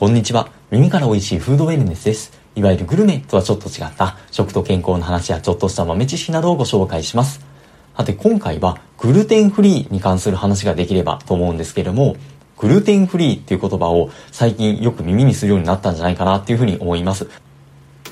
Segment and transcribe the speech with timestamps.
[0.00, 0.48] こんにちは。
[0.70, 2.32] 耳から美味しいフードウェルネスです。
[2.54, 7.44] いわゆるグルメとはちょっと違った食と健康の話やちょっとした豆知識などをご紹介します。
[7.94, 12.16] さて今回はグルテンフリーに関する話ができればと思うんですけれども、
[12.56, 17.28] グルテンフリーっていう言葉を最近よく耳にするようになったんじゃないかなっていうふうに思います。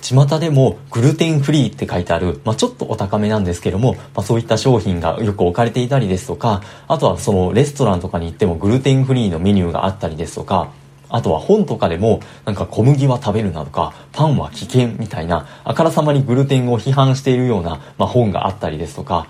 [0.03, 10.71] 巷でもグルテンフリーって書いてある、まあ、ちょっとお高めなんですけども、まあ、そういった商品がよく置かれていたりですとか、あとはそのレストランとかに行ってもグルテンフリーのメニューがあったりですとか、
[11.09, 19.27] あとは本とかでも、なんか小麦は食べるなとか、パンは危険みたいな、あからさまにグルテンを批判しているような、まあ、本があったりですとか、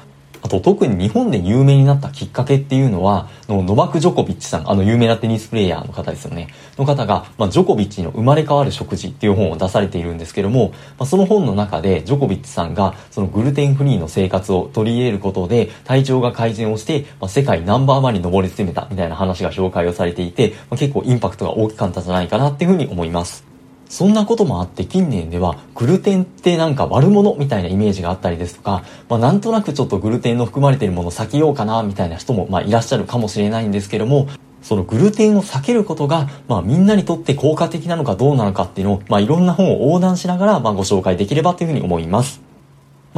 [0.49, 6.49] と特に日本で有名になったきっかけっていうのは、のノバク・ジョコビッチさん、あの有名なテニスプレーヤーの方ですよね。
[6.77, 23.58] の方が、まあ、ジョコビッチの生まれ変わる食事っていう本を出されているんですけども、まあ、その本の中でジョコビッチさんがそのグルテンフリーの生活を取り入れることで体調が改善をして、まあ、世界ナンバーワンに上り詰めたみたいな話が紹介をされていて、まあ、結構インパクトが大きかったんじゃないかなっていうふうに思います。
[23.89, 34.29] そんなこともあって近年ではグルテンってなんか悪者みたいなイメージがあったりですとか、まあなんとなくちょっとグルテンの含まれているものを避けようかなみたいな人もまあいらっしゃるかもしれないんですけども、
[34.63, 42.48] そのグルテンを避けることが、まあみんなにとって効果的なのかどうなのかっていうのを、まあいろんな本を横断しながら、まあご紹介できればというふうに思います。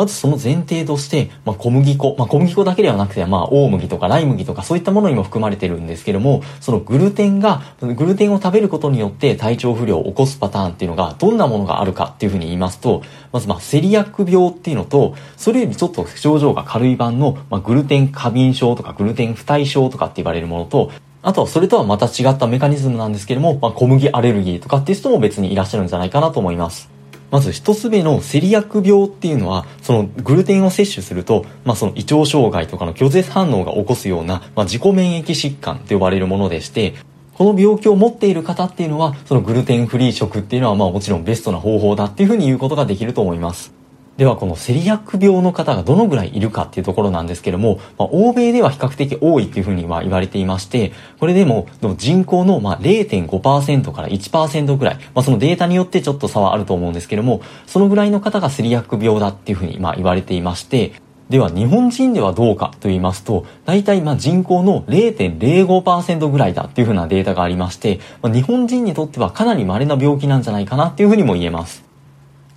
[0.00, 26.99] まずその前提として、まあ、小麦粉、まあ、小麦粉だけではなくて、まあ、大麦とかライ麦とかそういったものにも含まれてるんですけども、そのグルテンが、グルテンを食べることによって体調不良を起こすパターンっていうのがどんなものがあるかっていうふうに言いますと、まずまあ、セリアック病っていうのと、それよりちょっと症状が軽い版の、まあ、グルテン過敏症とかグルテン不耐症とかって言われるものと、あとはそれとはまた違ったメカニズムなんですけども、まあ、小麦アレルギーとかっていう人も別にいらっしゃるんじゃないかなと思います。
[27.30, 36.94] まず一つ目のセリアック病っていうのは、そのグルテンを摂取すると、まあその胃腸障害とかの拒絶反応が起こすような、まあ自己免疫疾患と呼ばれるものでして、
[37.34, 43.79] この病気を持っている方っていうのは、そのグルテンフリー食っていうのはまあもちろんベストな方法だっていうふうに言うことができると思います。
[44.20, 60.92] ではこのセリアック病の方がどのぐらいいるかっていうところなんですけども、まあ、欧米では比較的多いっていうふうには言われていまして、これでも人口のまあ0.5%から1%ぐらい、まあ、そのデータによってちょっと差はあると思うんですけども、そのぐらいの方がセリアック病だっていうふうにまあ言われていまして、
[61.30, 71.88] では日本人ではどうかと言いますと、大体まあ人口の0.05%ぐらいだっていうふうなデータがありまして、まあ、日本人にとってはかなり稀な病気なんじゃないかなっていうふうにも言えます。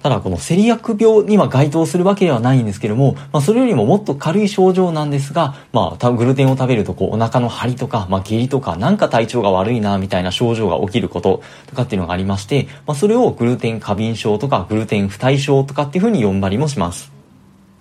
[0.03, 17.12] ただこのセリアク病には該当するわけではないんですけども、まあそれよりももっと軽い症状なんですが、まあグルテンを食べるとこうお腹の張りとか、まあ下痢とかなんか体調が悪いなみたいな症状が起きることとかっていうのがありまして、まあそれをグルテン過敏症とかグルテン不対症とかっていうふうに呼んだりもします。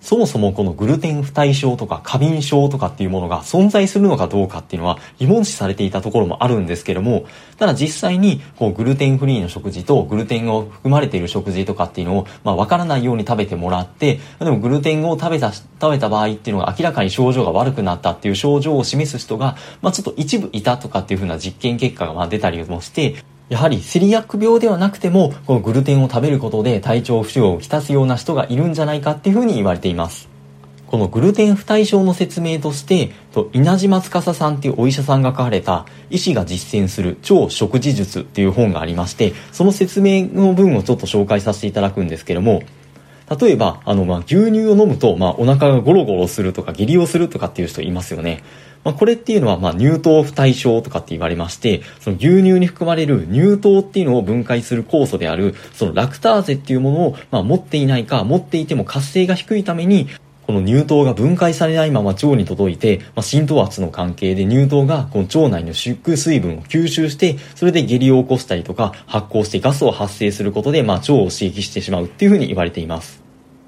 [0.03, 7.25] そもそもこのグルテン不対症とか過敏症とかっていうものが存在するのかどうかっていうのは疑問視されていたところもあるんですけども、
[7.57, 30.29] ただ実際にこうグルテンフリーの食事とグルテンを含まれている食事とかっていうのをまあわからないように食べてもらって、でもグルテンを食べた、食べた場合っていうのが明らかに症状が悪くなったっていう症状を示す人が、まあちょっと一部いたとかっていうふうな実験結果がまあ出たりもして、やはりセリアック病ではなくても、このグルテンを食べることで体調不良をきたすような人がいるんじゃないかっていうふうに言われています。
[30.87, 33.11] このグルテン不対症の説明として、
[33.51, 42.61] 稲島司さんっていうお医者さんが書かれた医師が実践する超食事術っていう本がありまして、その説明の文をちょっと紹介させていただくんですけども、
[43.39, 48.43] 例えば、あの、まあ、牛乳を飲むと、まあ、お腹がゴロゴロするとか、下痢をするとかっていう人いますよね。
[48.83, 60.07] まあ、これっていうのは、まあ、乳糖不対症とかって言われまして、その牛乳に含まれる乳糖っていうのを分解する酵素である、そのラクターゼっていうものを、まあ、持っていないか、持っていても活性が低いために、
[60.45, 73.22] この乳糖が分解されないまま腸に届いて、まあ、浸透圧の関係で乳糖がこの腸内の縮水分を吸収して、それで下痢を起こしたりとか、発酵してガスを発生することで、まあ、腸を刺激してしまうっていうふうに言われています。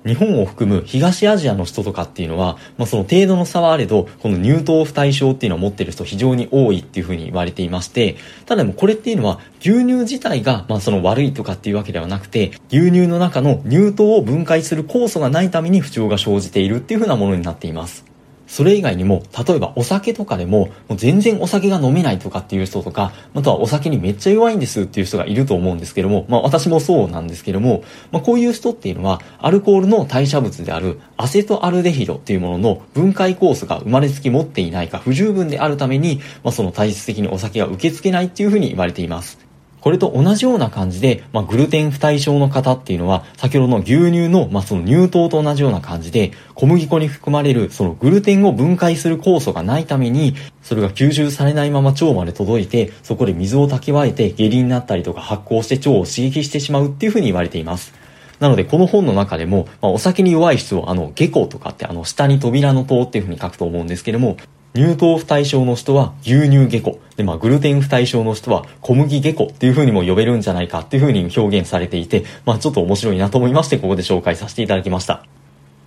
[0.06, 18.15] 日本を含む東アジアの人とかっていうのは、まあ、その程度の差はあれど、この乳糖不対症っていうのを持ってる人非常に多いっていうふうに言われていまして、ただでもこれっていうのは牛乳自体が、まあ、その悪いとかっていうわけではなくて、牛乳の中の乳糖を分解する酵素がないために不調が生じているっていうふうなものになっています。
[18.48, 39.45] それ以外にも、例えばお酒とかでも、もう全然お酒が飲めないとかっていう人とか、あとはお酒にめっちゃ弱いんですっていう人がいると思うんですけども、まあ私もそうなんですけども、まあこういう人っていうのは、アルコールの代謝物であるアセトアルデヒドっていうものの分解コースが生まれつき持っていないか不十分であるために、まあその体質的にお酒が受け付けないっていうふうに言われています。
[39.86, 50.34] これと同じような感じで、まあ、グルテン不対症の方っていうのは、先ほどの牛乳の、まあ、その乳糖と同じような感じで、小麦粉に含まれる、そのグルテンを分解する酵素がないために、
[50.64, 57.94] それが吸収されないまま腸まで届いて、そこで水を蓄えて下痢になったりとか発酵して腸を刺激してしまうっていうふうに言われています。
[58.40, 64.38] なので、この本の中でも、まあ、お酒に弱い人を、あの、下戸とかって、あの、下に扉の塔っていうふうに書くと思うんですけども、
[64.76, 67.00] 乳糖不対症の人は牛乳下戸。
[67.16, 75.26] で、まあ、グルテン不対症の人は小麦下戸っていう風にも呼べるんじゃないかっていう風に表現されていて、まあ、ちょっと面白いなと思いまして、ここで紹介させていただきました。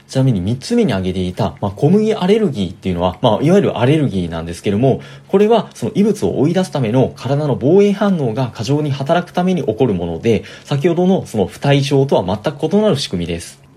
[0.09, 13.68] ちなみに3つ目に挙げていた、まあ、小麦アレルギーっていうのは、まあ、いわゆるアレルギーなんですけども、これはその異物を追い出すための体の防衛反応が過剰に働くために起こるもので、先ほどのその不対症とは全く異なる仕組みです。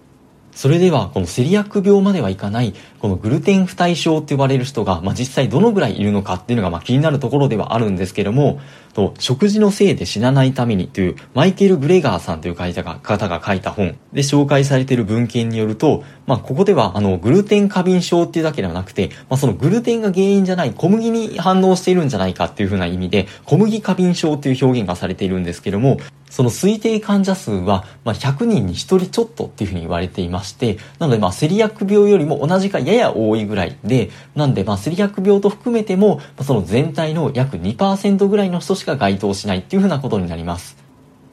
[0.53, 8.59] それでは、このセリアック病まではいかない、このグルテン不対症って呼ばれる人が、まあ、実際どのぐらいいるのかっていうのが、まあ、気になるところではあるんですけども、
[8.93, 25.97] と、食事のせいで死なないためにという、マイケル・グレガーさんという方が方が書いた本で紹介されている文献によると、まあ、ここでは、あの、グルテン過敏症っていうだけではなくて、まあ、そのグルテンが原因じゃない小麦に反応しているんじゃないかっていうふうな意味で、小麦過敏症っていう表現がされているんですけども、
[26.31, 40.80] その推定患者数は、まあ、100人に1人ちょっとっていうふうに言われていまして、なので、まあ、セリアック病よりも同じかやや多いぐらいで、なんで、まあ、セリアック病と含めても、ま、その全体の約2%ぐらいの人しか該当しないっていうふうなことになります。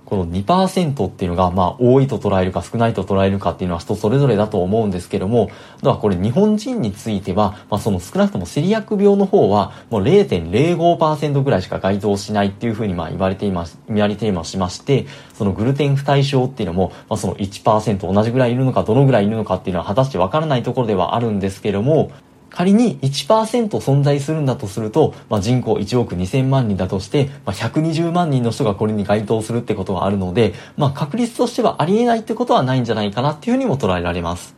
[0.09, 5.51] この2%っていうのが、まあ、多いと捉えるか少ないと捉えるかっていうのは人それぞれだと思うんですけども、
[5.83, 22.13] ではこれ日本人については、まあ、その少なくともセリアック病の方は、もう0.05%ぐらいしか該当しないっていうふうにまあ言われています、言われていますしまして、そのグルテン不対症っていうのも、まあ、その1%同じぐらいいるのかどのぐらいいるのかっていうのは果たしてわからないところではあるんですけども、
[22.51, 34.55] 仮に1%存在するんだとすると、まあ、人口1億2000万人だとして、まあ、120万人の人がこれに該当するってことはあるので、まあ、確率としてはありえないってことはないんじゃないかなっていうふうにも捉えられます。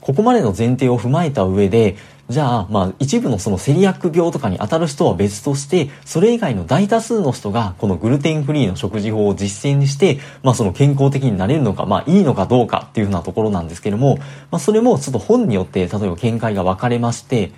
[0.00, 1.96] ここまでの前提を踏まえた上で、
[2.30, 14.18] じゃあ、まあ、一部のそのセリアック病とかに当たる人は別として、それ以外の大多数の人が、このグルテンフリーの食事法を実践して、まあ、その健康的になれるのか、まあ、いいのかどうかっていうふうなところなんですけども、
[14.52, 17.50] まあ、それもちょっと本によって、例えば見解が分かれまして、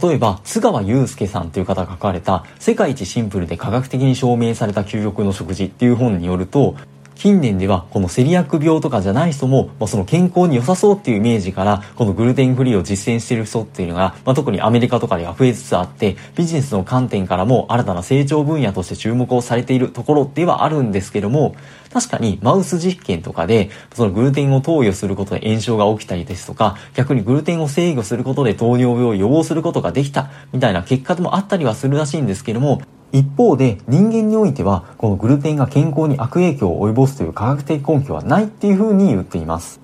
[0.00, 6.76] 例えば、津川祐介さんという方が書かれた、世界一シンプルで科学的に証明された究極の食事っていう本によると、
[7.14, 21.54] 近年ではこのセリアック病とかじゃない人も、まあ、その健康に良さそうっていうイメージからこのグルテンフリーを実践している人っていうのが、まあ、特にアメリカとかでは増えつつあってビジネスの観点からも新たな成長分野として注目をされているところではあるんですけども
[21.92, 32.82] 確かにマウス実験とかでそのグルテンを投与することで炎症が起きたりですとか逆にグルテンを制御することで糖尿病を予防することができたみたいな結果でもあったりはするらしいんですけども
[33.14, 39.80] 一方で人間においてはこのグルテンが健康に悪影響を及ぼすという科学的根拠はないっていうふうに言っています。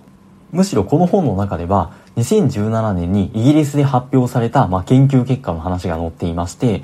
[0.50, 6.82] むしろこの本の中では2017年にイギリスで発表された、まあ、研究結果の話が載っていまして、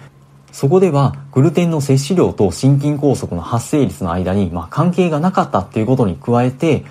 [0.53, 6.85] そこではグルテンの摂取量と心筋梗塞の発生率の間に、まあ、関係がなかったっていうことに加えて、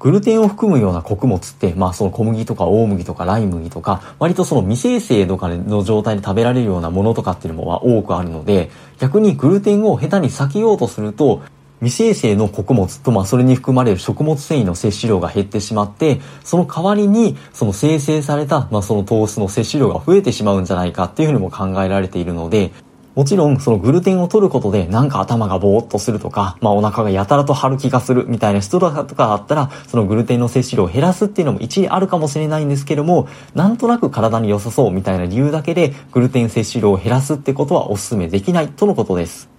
[0.00, 11.42] グルテンを含むような穀物って、まあその小麦とか大麦とかライ麦とか、割とその未生成とかの状態で食べられるようなものとかっていうのも多くあるので、逆にグルテンを下手に避けようとすると、
[11.80, 22.70] 未生成の穀物と、まあ、それに含まれる食物繊維の摂取量が減ってしまって、その代わりに、その生成された、まあ、その糖質の摂取量が増えてしまうんじゃないかっていうふうにも考えられているので、
[23.20, 39.50] もちろん、そのグルテンを取ることで、なんか頭がぼーっとするとか、まあお腹がやたらと張る気がするみたいな人とかだったら、そのグルテンの摂取量を減らすっていうのも一理あるかもしれないんですけども、なんとなく体に良さそうみたいな理由だけで、グルテン摂取量を減らすってことはお勧めできないとのことです。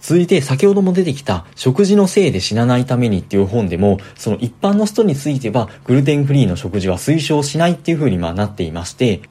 [0.00, 9.22] 続いて先ほども出てきた食事のせいで死なないためにっていう本でもその一般の人についてはグルテンフリーの食事は推奨しないっていう風にまあなっていまして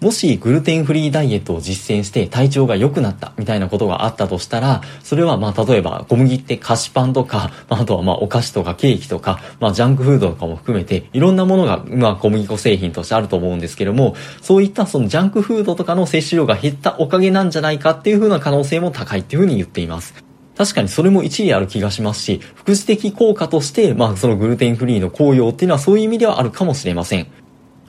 [0.00, 20.14] もしグルテンフリーダイエットを実践して体調が良くなったみたいなことがあったとしたら、それはまあ例えば小麦って菓子パンとか、まあ、あとはまあお菓子とかケーキとか、まあジャンクフードとかも含めていろんなものがまあ小麦粉製品としてあると思うんですけども、そういったそのジャンクフードとかの摂取量が減ったおかげなんじゃないかっていう風な可能性も高いっていう風に言っています。
[20.56, 27.43] 確かにそれも一理ある気がしますし、副次的効果として、まあそのグルテンフリーの効用っていうのはそういう意味ではあるかもしれません。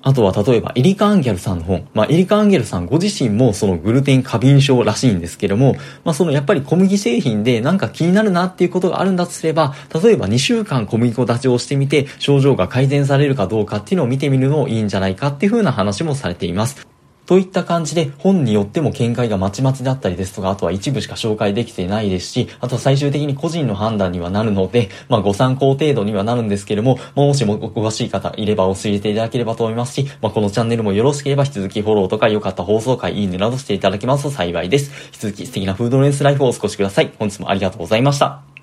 [0.06, 1.88] あとは例えばイリカ・アンギャルさんの本。
[1.96, 16.95] まあ、エリカ・アンギャルさんご自身もそのグルテン過敏症らしいんですけども、まあ、そのやっぱり小麦製品でなんか気になるなっていうことがあるんだとすれば、例えば2週間小麦粉立ちをしてみて症状が改善されるかどうかっていうのを見てみるのもいいんじゃないかっていう風な話もされています。
[17.26, 34.92] といった感じで本によっても見解がまちまちだったりですとか、あとは一部しか紹介できてないですし、あとは最終的に個人の判断にはなるので、まあご参考程度にはなるんですけれども、もしもお詳しい方いれば教えていただければと思いますし、まあこのチャンネルもよろしければ引き続きフォローとか良かった放送回、いいねなどしていただけますと幸いです。
[35.08, 37.12] 引き続き素敵なフードレンスライフをお過ごしください。
[37.18, 38.55] 本日もありがとうございました。